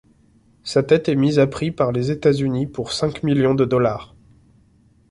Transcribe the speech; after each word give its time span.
Sa 0.63 0.81
tête 0.81 1.09
est 1.09 1.15
mise 1.15 1.37
à 1.37 1.45
prix 1.45 1.69
par 1.69 1.91
les 1.91 2.09
États-Unis 2.09 2.65
pour 2.65 2.91
cinq 2.91 3.21
millions 3.21 3.53
de 3.53 3.65
dollars. 3.65 4.15